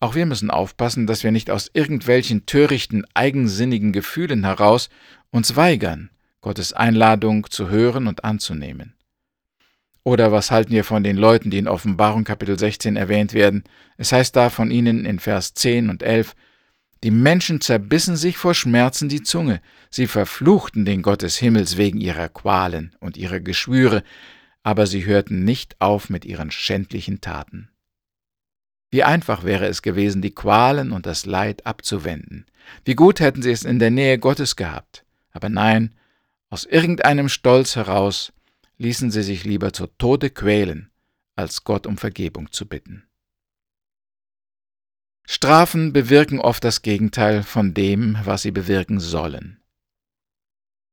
Auch 0.00 0.14
wir 0.14 0.26
müssen 0.26 0.50
aufpassen, 0.50 1.06
dass 1.06 1.24
wir 1.24 1.32
nicht 1.32 1.50
aus 1.50 1.70
irgendwelchen 1.72 2.46
törichten, 2.46 3.04
eigensinnigen 3.14 3.92
Gefühlen 3.92 4.44
heraus 4.44 4.88
uns 5.30 5.56
weigern, 5.56 6.10
Gottes 6.44 6.74
Einladung 6.74 7.48
zu 7.48 7.70
hören 7.70 8.06
und 8.06 8.22
anzunehmen. 8.22 8.92
Oder 10.02 10.30
was 10.30 10.50
halten 10.50 10.72
wir 10.72 10.84
von 10.84 11.02
den 11.02 11.16
Leuten, 11.16 11.50
die 11.50 11.56
in 11.56 11.66
Offenbarung 11.66 12.24
Kapitel 12.24 12.58
16 12.58 12.96
erwähnt 12.96 13.32
werden? 13.32 13.64
Es 13.96 14.12
heißt 14.12 14.36
da 14.36 14.50
von 14.50 14.70
ihnen 14.70 15.06
in 15.06 15.20
Vers 15.20 15.54
10 15.54 15.88
und 15.88 16.02
11, 16.02 16.36
die 17.02 17.10
Menschen 17.10 17.62
zerbissen 17.62 18.16
sich 18.16 18.36
vor 18.36 18.52
Schmerzen 18.52 19.08
die 19.08 19.22
Zunge, 19.22 19.62
sie 19.88 20.06
verfluchten 20.06 20.84
den 20.84 21.00
Gott 21.00 21.22
des 21.22 21.38
Himmels 21.38 21.78
wegen 21.78 21.98
ihrer 21.98 22.28
Qualen 22.28 22.94
und 23.00 23.16
ihrer 23.16 23.40
Geschwüre, 23.40 24.02
aber 24.62 24.86
sie 24.86 25.06
hörten 25.06 25.44
nicht 25.44 25.80
auf 25.80 26.10
mit 26.10 26.26
ihren 26.26 26.50
schändlichen 26.50 27.22
Taten. 27.22 27.70
Wie 28.90 29.02
einfach 29.02 29.44
wäre 29.44 29.64
es 29.64 29.80
gewesen, 29.80 30.20
die 30.20 30.34
Qualen 30.34 30.92
und 30.92 31.06
das 31.06 31.24
Leid 31.24 31.64
abzuwenden. 31.64 32.44
Wie 32.84 32.94
gut 32.94 33.20
hätten 33.20 33.40
sie 33.40 33.50
es 33.50 33.64
in 33.64 33.78
der 33.78 33.90
Nähe 33.90 34.18
Gottes 34.18 34.56
gehabt. 34.56 35.06
Aber 35.32 35.48
nein, 35.48 35.94
aus 36.54 36.66
irgendeinem 36.66 37.28
Stolz 37.28 37.74
heraus 37.74 38.32
ließen 38.78 39.10
sie 39.10 39.24
sich 39.24 39.42
lieber 39.42 39.72
zu 39.72 39.88
Tode 39.88 40.30
quälen, 40.30 40.88
als 41.34 41.64
Gott 41.64 41.84
um 41.84 41.98
Vergebung 41.98 42.52
zu 42.52 42.66
bitten. 42.66 43.08
Strafen 45.26 45.92
bewirken 45.92 46.38
oft 46.38 46.62
das 46.62 46.82
Gegenteil 46.82 47.42
von 47.42 47.74
dem, 47.74 48.16
was 48.22 48.42
sie 48.42 48.52
bewirken 48.52 49.00
sollen. 49.00 49.60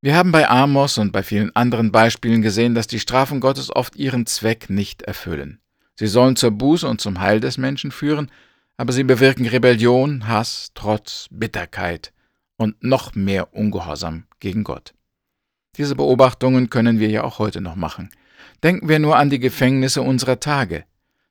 Wir 0.01 0.15
haben 0.15 0.31
bei 0.31 0.49
Amos 0.49 0.97
und 0.97 1.11
bei 1.11 1.21
vielen 1.21 1.55
anderen 1.55 1.91
Beispielen 1.91 2.41
gesehen, 2.41 2.73
dass 2.73 2.87
die 2.87 2.99
Strafen 2.99 3.39
Gottes 3.39 3.69
oft 3.69 3.95
ihren 3.95 4.25
Zweck 4.25 4.67
nicht 4.67 5.03
erfüllen. 5.03 5.59
Sie 5.93 6.07
sollen 6.07 6.37
zur 6.37 6.49
Buße 6.49 6.87
und 6.87 7.01
zum 7.01 7.19
Heil 7.19 7.39
des 7.39 7.59
Menschen 7.59 7.91
führen, 7.91 8.31
aber 8.77 8.93
sie 8.93 9.03
bewirken 9.03 9.45
Rebellion, 9.45 10.27
Hass, 10.27 10.71
Trotz, 10.73 11.27
Bitterkeit 11.29 12.13
und 12.57 12.83
noch 12.83 13.13
mehr 13.13 13.53
Ungehorsam 13.53 14.23
gegen 14.39 14.63
Gott. 14.63 14.95
Diese 15.77 15.95
Beobachtungen 15.95 16.69
können 16.69 16.99
wir 16.99 17.09
ja 17.09 17.23
auch 17.23 17.39
heute 17.39 17.61
noch 17.61 17.75
machen. 17.75 18.09
Denken 18.63 18.89
wir 18.89 18.99
nur 18.99 19.17
an 19.17 19.29
die 19.29 19.39
Gefängnisse 19.39 20.01
unserer 20.01 20.39
Tage. 20.39 20.85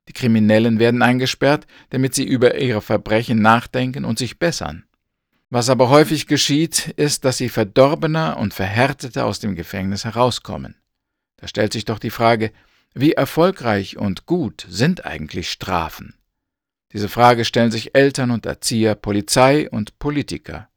Die 0.08 0.12
Kriminellen 0.12 0.78
werden 0.78 1.02
eingesperrt, 1.02 1.66
damit 1.90 2.14
sie 2.14 2.24
über 2.24 2.58
ihre 2.58 2.80
Verbrechen 2.80 3.40
nachdenken 3.42 4.04
und 4.04 4.18
sich 4.18 4.38
bessern. 4.38 4.84
Was 5.50 5.68
aber 5.68 5.88
häufig 5.88 6.26
geschieht, 6.26 6.88
ist, 6.96 7.24
dass 7.24 7.38
sie 7.38 7.48
verdorbener 7.48 8.36
und 8.38 8.54
verhärteter 8.54 9.26
aus 9.26 9.40
dem 9.40 9.56
Gefängnis 9.56 10.04
herauskommen. 10.04 10.76
Da 11.36 11.48
stellt 11.48 11.72
sich 11.72 11.84
doch 11.84 11.98
die 11.98 12.10
Frage, 12.10 12.52
wie 12.94 13.12
erfolgreich 13.12 13.96
und 13.96 14.26
gut 14.26 14.66
sind 14.68 15.04
eigentlich 15.04 15.50
Strafen? 15.50 16.14
Diese 16.92 17.08
Frage 17.08 17.44
stellen 17.44 17.70
sich 17.70 17.94
Eltern 17.94 18.30
und 18.30 18.46
Erzieher, 18.46 18.94
Polizei 18.94 19.70
und 19.70 19.98
Politiker. 19.98 20.68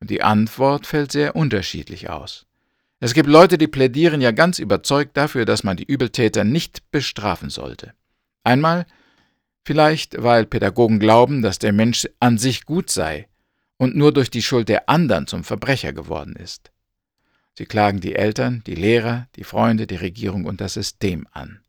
Und 0.00 0.10
die 0.10 0.22
Antwort 0.22 0.86
fällt 0.86 1.10
sehr 1.10 1.34
unterschiedlich 1.34 2.10
aus. 2.10 2.47
Es 3.00 3.14
gibt 3.14 3.28
Leute, 3.28 3.58
die 3.58 3.68
plädieren 3.68 4.20
ja 4.20 4.32
ganz 4.32 4.58
überzeugt 4.58 5.16
dafür, 5.16 5.44
dass 5.44 5.62
man 5.62 5.76
die 5.76 5.84
Übeltäter 5.84 6.44
nicht 6.44 6.90
bestrafen 6.90 7.48
sollte. 7.48 7.94
Einmal 8.42 8.86
vielleicht, 9.64 10.20
weil 10.22 10.46
Pädagogen 10.46 10.98
glauben, 10.98 11.42
dass 11.42 11.58
der 11.58 11.72
Mensch 11.72 12.08
an 12.18 12.38
sich 12.38 12.64
gut 12.64 12.90
sei 12.90 13.28
und 13.76 13.94
nur 13.94 14.12
durch 14.12 14.30
die 14.30 14.42
Schuld 14.42 14.68
der 14.68 14.88
anderen 14.88 15.26
zum 15.26 15.44
Verbrecher 15.44 15.92
geworden 15.92 16.34
ist. 16.34 16.72
Sie 17.56 17.66
klagen 17.66 18.00
die 18.00 18.14
Eltern, 18.14 18.62
die 18.66 18.74
Lehrer, 18.74 19.28
die 19.36 19.44
Freunde, 19.44 19.86
die 19.86 19.96
Regierung 19.96 20.44
und 20.44 20.60
das 20.60 20.74
System 20.74 21.26
an. 21.32 21.60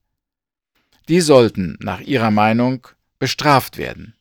Die 1.07 1.21
sollten, 1.21 1.77
nach 1.81 1.99
ihrer 2.01 2.31
Meinung, 2.31 2.87
bestraft 3.17 3.77
werden. 3.77 4.13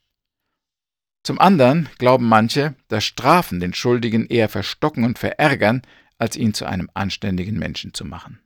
Zum 1.22 1.38
anderen 1.38 1.88
glauben 1.98 2.26
manche, 2.26 2.74
dass 2.88 3.04
Strafen 3.04 3.60
den 3.60 3.74
Schuldigen 3.74 4.26
eher 4.26 4.48
verstocken 4.48 5.04
und 5.04 5.18
verärgern, 5.18 5.82
als 6.18 6.36
ihn 6.36 6.54
zu 6.54 6.66
einem 6.66 6.90
anständigen 6.94 7.58
Menschen 7.58 7.94
zu 7.94 8.04
machen. 8.04 8.40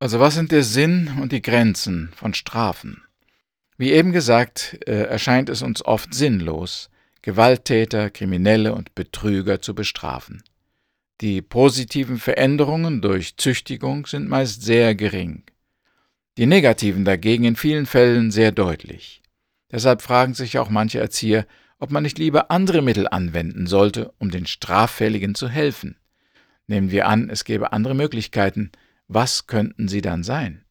Also 0.00 0.20
was 0.20 0.34
sind 0.34 0.52
der 0.52 0.62
Sinn 0.62 1.18
und 1.20 1.32
die 1.32 1.42
Grenzen 1.42 2.10
von 2.14 2.32
Strafen? 2.34 3.02
Wie 3.76 3.92
eben 3.92 4.12
gesagt, 4.12 4.78
äh, 4.86 5.04
erscheint 5.04 5.48
es 5.48 5.62
uns 5.62 5.84
oft 5.84 6.14
sinnlos, 6.14 6.90
Gewalttäter, 7.22 8.10
Kriminelle 8.10 8.74
und 8.74 8.94
Betrüger 8.94 9.60
zu 9.60 9.74
bestrafen. 9.74 10.42
Die 11.20 11.42
positiven 11.42 12.18
Veränderungen 12.18 13.02
durch 13.02 13.36
Züchtigung 13.36 14.06
sind 14.06 14.28
meist 14.28 14.62
sehr 14.62 14.94
gering. 14.94 15.42
Die 16.36 16.46
negativen 16.46 17.04
dagegen 17.04 17.42
in 17.42 17.56
vielen 17.56 17.86
Fällen 17.86 18.30
sehr 18.30 18.52
deutlich. 18.52 19.20
Deshalb 19.72 20.00
fragen 20.00 20.34
sich 20.34 20.58
auch 20.58 20.70
manche 20.70 21.00
Erzieher, 21.00 21.46
ob 21.78 21.90
man 21.90 22.02
nicht 22.02 22.18
lieber 22.18 22.50
andere 22.50 22.82
Mittel 22.82 23.08
anwenden 23.08 23.66
sollte, 23.66 24.12
um 24.18 24.30
den 24.30 24.46
Straffälligen 24.46 25.34
zu 25.34 25.48
helfen. 25.48 25.96
Nehmen 26.66 26.90
wir 26.90 27.06
an, 27.06 27.30
es 27.30 27.44
gäbe 27.44 27.72
andere 27.72 27.94
Möglichkeiten, 27.94 28.72
was 29.06 29.46
könnten 29.46 29.88
sie 29.88 30.02
dann 30.02 30.22
sein? 30.22 30.64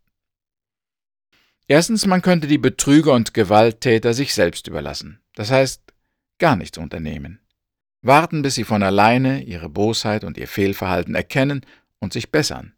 Erstens, 1.67 2.05
man 2.05 2.21
könnte 2.21 2.47
die 2.47 2.57
Betrüger 2.57 3.13
und 3.13 3.33
Gewalttäter 3.33 4.13
sich 4.13 4.33
selbst 4.33 4.67
überlassen, 4.67 5.19
das 5.35 5.51
heißt 5.51 5.81
gar 6.37 6.55
nichts 6.55 6.77
unternehmen. 6.77 7.39
Warten, 8.01 8.41
bis 8.41 8.55
sie 8.55 8.63
von 8.63 8.83
alleine 8.83 9.43
ihre 9.43 9.69
Bosheit 9.69 10.23
und 10.23 10.37
ihr 10.37 10.47
Fehlverhalten 10.47 11.15
erkennen 11.15 11.65
und 11.99 12.13
sich 12.13 12.31
bessern. 12.31 12.73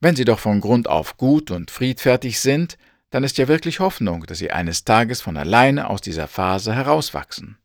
Wenn 0.00 0.16
sie 0.16 0.24
doch 0.24 0.38
von 0.38 0.60
Grund 0.60 0.88
auf 0.88 1.16
gut 1.16 1.50
und 1.50 1.70
friedfertig 1.70 2.40
sind, 2.40 2.76
dann 3.16 3.24
ist 3.24 3.38
ja 3.38 3.48
wirklich 3.48 3.80
Hoffnung, 3.80 4.26
dass 4.26 4.36
sie 4.36 4.50
eines 4.50 4.84
Tages 4.84 5.22
von 5.22 5.38
alleine 5.38 5.88
aus 5.88 6.02
dieser 6.02 6.28
Phase 6.28 6.74
herauswachsen. 6.74 7.56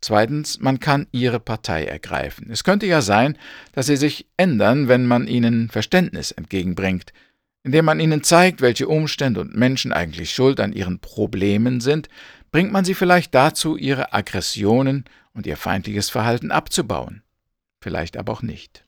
Zweitens, 0.00 0.58
man 0.58 0.80
kann 0.80 1.06
ihre 1.12 1.38
Partei 1.38 1.84
ergreifen. 1.84 2.50
Es 2.50 2.64
könnte 2.64 2.86
ja 2.86 3.02
sein, 3.02 3.36
dass 3.72 3.88
sie 3.88 3.96
sich 3.98 4.26
ändern, 4.38 4.88
wenn 4.88 5.04
man 5.04 5.28
ihnen 5.28 5.68
Verständnis 5.68 6.30
entgegenbringt, 6.30 7.12
indem 7.62 7.84
man 7.84 8.00
ihnen 8.00 8.24
zeigt, 8.24 8.62
welche 8.62 8.88
Umstände 8.88 9.38
und 9.38 9.54
Menschen 9.54 9.92
eigentlich 9.92 10.32
schuld 10.32 10.60
an 10.60 10.72
ihren 10.72 10.98
Problemen 10.98 11.82
sind, 11.82 12.08
bringt 12.52 12.72
man 12.72 12.86
sie 12.86 12.94
vielleicht 12.94 13.34
dazu, 13.34 13.76
ihre 13.76 14.14
Aggressionen 14.14 15.04
und 15.34 15.46
ihr 15.46 15.58
feindliches 15.58 16.08
Verhalten 16.08 16.50
abzubauen. 16.50 17.22
Vielleicht 17.82 18.16
aber 18.16 18.32
auch 18.32 18.42
nicht. 18.42 18.86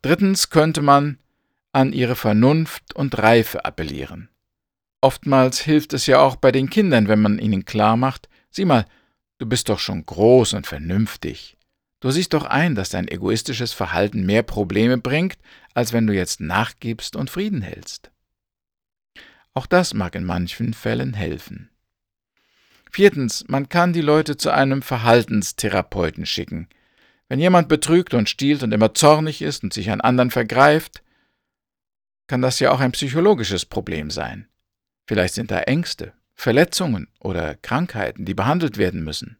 Drittens 0.00 0.48
könnte 0.48 0.80
man 0.80 1.18
an 1.76 1.92
ihre 1.92 2.16
Vernunft 2.16 2.96
und 2.96 3.18
Reife 3.18 3.66
appellieren. 3.66 4.30
Oftmals 5.02 5.60
hilft 5.60 5.92
es 5.92 6.06
ja 6.06 6.20
auch 6.20 6.36
bei 6.36 6.50
den 6.50 6.70
Kindern, 6.70 7.06
wenn 7.06 7.20
man 7.20 7.38
ihnen 7.38 7.66
klar 7.66 7.98
macht, 7.98 8.30
sieh 8.50 8.64
mal, 8.64 8.86
du 9.36 9.44
bist 9.44 9.68
doch 9.68 9.78
schon 9.78 10.06
groß 10.06 10.54
und 10.54 10.66
vernünftig. 10.66 11.58
Du 12.00 12.10
siehst 12.10 12.32
doch 12.32 12.46
ein, 12.46 12.76
dass 12.76 12.88
dein 12.88 13.08
egoistisches 13.08 13.74
Verhalten 13.74 14.24
mehr 14.24 14.42
Probleme 14.42 14.96
bringt, 14.96 15.36
als 15.74 15.92
wenn 15.92 16.06
du 16.06 16.14
jetzt 16.14 16.40
nachgibst 16.40 17.14
und 17.14 17.28
Frieden 17.28 17.60
hältst. 17.60 18.10
Auch 19.52 19.66
das 19.66 19.92
mag 19.92 20.14
in 20.14 20.24
manchen 20.24 20.72
Fällen 20.72 21.12
helfen. 21.12 21.68
Viertens, 22.90 23.44
man 23.48 23.68
kann 23.68 23.92
die 23.92 24.00
Leute 24.00 24.38
zu 24.38 24.48
einem 24.48 24.80
Verhaltenstherapeuten 24.80 26.24
schicken. 26.24 26.68
Wenn 27.28 27.38
jemand 27.38 27.68
betrügt 27.68 28.14
und 28.14 28.30
stiehlt 28.30 28.62
und 28.62 28.72
immer 28.72 28.94
zornig 28.94 29.42
ist 29.42 29.62
und 29.62 29.74
sich 29.74 29.90
an 29.90 30.00
anderen 30.00 30.30
vergreift, 30.30 31.02
kann 32.26 32.42
das 32.42 32.60
ja 32.60 32.72
auch 32.72 32.80
ein 32.80 32.92
psychologisches 32.92 33.64
Problem 33.64 34.10
sein. 34.10 34.48
Vielleicht 35.06 35.34
sind 35.34 35.50
da 35.50 35.60
Ängste, 35.60 36.12
Verletzungen 36.34 37.08
oder 37.20 37.54
Krankheiten, 37.54 38.24
die 38.24 38.34
behandelt 38.34 38.78
werden 38.78 39.02
müssen. 39.04 39.38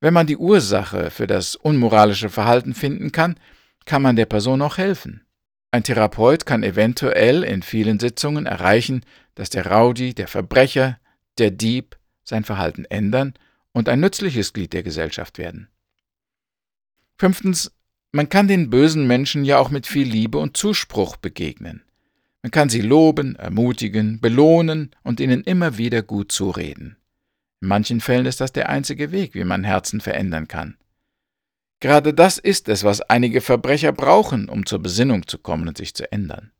Wenn 0.00 0.14
man 0.14 0.26
die 0.26 0.36
Ursache 0.36 1.10
für 1.10 1.26
das 1.26 1.56
unmoralische 1.56 2.28
Verhalten 2.28 2.74
finden 2.74 3.10
kann, 3.10 3.40
kann 3.86 4.02
man 4.02 4.16
der 4.16 4.26
Person 4.26 4.60
auch 4.62 4.76
helfen. 4.76 5.24
Ein 5.70 5.82
Therapeut 5.82 6.46
kann 6.46 6.62
eventuell 6.62 7.42
in 7.42 7.62
vielen 7.62 7.98
Sitzungen 7.98 8.46
erreichen, 8.46 9.04
dass 9.34 9.50
der 9.50 9.66
Rowdy, 9.66 10.14
der 10.14 10.28
Verbrecher, 10.28 11.00
der 11.38 11.50
Dieb 11.50 11.96
sein 12.22 12.44
Verhalten 12.44 12.84
ändern 12.84 13.34
und 13.72 13.88
ein 13.88 14.00
nützliches 14.00 14.52
Glied 14.52 14.72
der 14.72 14.82
Gesellschaft 14.82 15.38
werden. 15.38 15.68
Fünftens, 17.18 17.72
man 18.14 18.28
kann 18.28 18.46
den 18.46 18.70
bösen 18.70 19.08
Menschen 19.08 19.44
ja 19.44 19.58
auch 19.58 19.70
mit 19.70 19.88
viel 19.88 20.06
Liebe 20.06 20.38
und 20.38 20.56
Zuspruch 20.56 21.16
begegnen. 21.16 21.82
Man 22.42 22.52
kann 22.52 22.68
sie 22.68 22.80
loben, 22.80 23.34
ermutigen, 23.34 24.20
belohnen 24.20 24.92
und 25.02 25.18
ihnen 25.18 25.42
immer 25.42 25.78
wieder 25.78 26.00
gut 26.02 26.30
zureden. 26.30 26.96
In 27.60 27.66
manchen 27.66 28.00
Fällen 28.00 28.26
ist 28.26 28.40
das 28.40 28.52
der 28.52 28.68
einzige 28.68 29.10
Weg, 29.10 29.34
wie 29.34 29.42
man 29.42 29.64
Herzen 29.64 30.00
verändern 30.00 30.46
kann. 30.46 30.76
Gerade 31.80 32.14
das 32.14 32.38
ist 32.38 32.68
es, 32.68 32.84
was 32.84 33.00
einige 33.00 33.40
Verbrecher 33.40 33.90
brauchen, 33.90 34.48
um 34.48 34.64
zur 34.64 34.78
Besinnung 34.78 35.26
zu 35.26 35.38
kommen 35.38 35.66
und 35.66 35.76
sich 35.76 35.92
zu 35.92 36.10
ändern. 36.12 36.52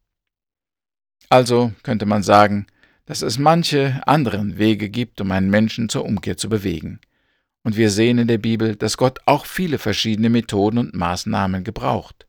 Also 1.28 1.72
könnte 1.84 2.04
man 2.04 2.24
sagen, 2.24 2.66
dass 3.06 3.22
es 3.22 3.38
manche 3.38 4.02
anderen 4.08 4.58
Wege 4.58 4.88
gibt, 4.88 5.20
um 5.20 5.30
einen 5.30 5.50
Menschen 5.50 5.88
zur 5.88 6.04
Umkehr 6.04 6.36
zu 6.36 6.48
bewegen. 6.48 6.98
Und 7.64 7.76
wir 7.76 7.90
sehen 7.90 8.18
in 8.18 8.28
der 8.28 8.38
Bibel, 8.38 8.76
dass 8.76 8.96
Gott 8.96 9.18
auch 9.26 9.46
viele 9.46 9.78
verschiedene 9.78 10.30
Methoden 10.30 10.78
und 10.78 10.94
Maßnahmen 10.94 11.64
gebraucht. 11.64 12.26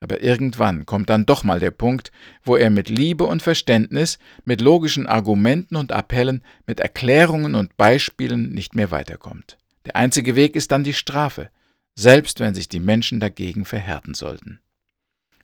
Aber 0.00 0.22
irgendwann 0.22 0.86
kommt 0.86 1.10
dann 1.10 1.26
doch 1.26 1.44
mal 1.44 1.60
der 1.60 1.72
Punkt, 1.72 2.10
wo 2.42 2.56
er 2.56 2.70
mit 2.70 2.88
Liebe 2.88 3.24
und 3.24 3.42
Verständnis, 3.42 4.18
mit 4.44 4.62
logischen 4.62 5.06
Argumenten 5.06 5.76
und 5.76 5.92
Appellen, 5.92 6.42
mit 6.66 6.80
Erklärungen 6.80 7.54
und 7.54 7.76
Beispielen 7.76 8.52
nicht 8.52 8.74
mehr 8.74 8.90
weiterkommt. 8.90 9.58
Der 9.84 9.96
einzige 9.96 10.36
Weg 10.36 10.56
ist 10.56 10.72
dann 10.72 10.84
die 10.84 10.94
Strafe, 10.94 11.50
selbst 11.96 12.40
wenn 12.40 12.54
sich 12.54 12.68
die 12.68 12.80
Menschen 12.80 13.20
dagegen 13.20 13.66
verhärten 13.66 14.14
sollten. 14.14 14.60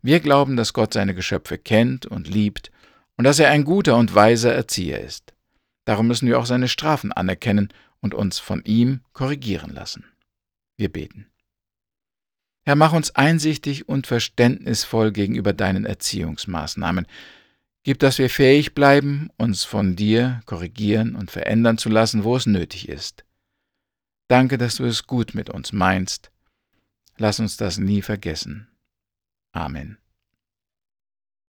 Wir 0.01 0.21
glauben, 0.21 0.57
dass 0.57 0.73
Gott 0.73 0.95
seine 0.95 1.15
Geschöpfe 1.15 1.59
kennt 1.59 2.07
und 2.07 2.29
liebt 2.29 2.71
und 3.17 3.25
dass 3.25 3.39
er 3.39 3.51
ein 3.51 3.65
guter 3.65 3.97
und 3.97 4.15
weiser 4.15 4.55
Erzieher 4.55 5.01
ist. 5.01 5.35
Darum 5.85 6.07
müssen 6.07 6.29
wir 6.29 6.39
auch 6.39 6.47
seine 6.47 6.69
Strafen 6.69 7.13
anerkennen 7.13 7.73
und 8.07 8.15
uns 8.15 8.39
von 8.39 8.63
ihm 8.65 9.01
korrigieren 9.13 9.75
lassen. 9.75 10.05
Wir 10.77 10.93
beten. 10.93 11.27
Herr, 12.65 12.77
mach 12.77 12.93
uns 12.93 13.15
einsichtig 13.15 13.89
und 13.89 14.07
verständnisvoll 14.07 15.11
gegenüber 15.11 15.53
deinen 15.53 15.85
Erziehungsmaßnahmen. 15.85 17.07
Gib, 17.83 17.99
dass 17.99 18.19
wir 18.19 18.31
fähig 18.31 18.75
bleiben, 18.75 19.31
uns 19.37 19.65
von 19.65 19.97
dir 19.97 20.41
korrigieren 20.47 21.17
und 21.17 21.31
verändern 21.31 21.79
zu 21.79 21.89
lassen, 21.89 22.23
wo 22.23 22.37
es 22.37 22.47
nötig 22.47 22.89
ist. 22.89 23.25
Danke, 24.29 24.59
dass 24.59 24.77
du 24.77 24.85
es 24.85 25.07
gut 25.07 25.35
mit 25.35 25.51
uns 25.51 25.73
meinst. 25.73 26.31
Lass 27.17 27.41
uns 27.41 27.57
das 27.57 27.79
nie 27.79 28.03
vergessen. 28.03 28.69
Amen. 29.53 29.99